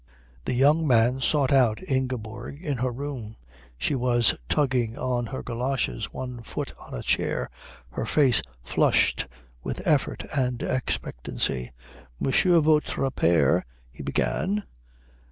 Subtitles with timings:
[0.45, 3.35] The young man sought out Ingeborg in her room.
[3.77, 7.51] She was tugging on her goloshes, one foot on a chair,
[7.91, 9.27] her face flushed
[9.61, 11.71] with effort and expectancy.
[12.19, 13.61] "Monsieur votre père"
[13.91, 14.63] he began.